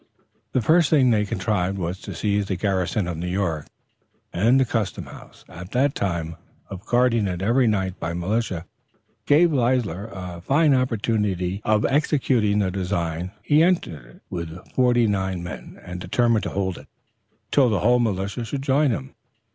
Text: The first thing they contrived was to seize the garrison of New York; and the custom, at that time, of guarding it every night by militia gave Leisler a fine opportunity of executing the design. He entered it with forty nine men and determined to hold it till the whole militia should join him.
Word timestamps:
The 0.53 0.63
first 0.63 0.89
thing 0.89 1.11
they 1.11 1.25
contrived 1.25 1.77
was 1.77 1.99
to 2.01 2.15
seize 2.15 2.47
the 2.47 2.55
garrison 2.55 3.07
of 3.07 3.17
New 3.17 3.27
York; 3.27 3.67
and 4.33 4.59
the 4.59 4.65
custom, 4.65 5.07
at 5.47 5.71
that 5.73 5.93
time, 5.93 6.37
of 6.71 6.83
guarding 6.87 7.27
it 7.27 7.43
every 7.43 7.67
night 7.67 7.99
by 7.99 8.13
militia 8.13 8.65
gave 9.27 9.53
Leisler 9.53 10.07
a 10.11 10.41
fine 10.41 10.73
opportunity 10.73 11.61
of 11.63 11.85
executing 11.85 12.57
the 12.57 12.71
design. 12.71 13.29
He 13.43 13.61
entered 13.61 14.05
it 14.15 14.21
with 14.31 14.57
forty 14.73 15.05
nine 15.05 15.43
men 15.43 15.79
and 15.85 16.01
determined 16.01 16.41
to 16.45 16.49
hold 16.49 16.79
it 16.79 16.87
till 17.51 17.69
the 17.69 17.81
whole 17.81 17.99
militia 17.99 18.43
should 18.43 18.63
join 18.63 18.89
him. 18.89 19.13